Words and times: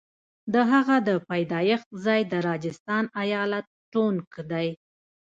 د 0.53 0.55
هغه 0.71 0.95
د 1.07 1.09
پیدایښت 1.29 1.87
ځای 2.05 2.21
د 2.31 2.33
راجستان 2.49 3.03
ایالت 3.23 3.65
ټونک 3.91 4.31
دی. 4.51 4.67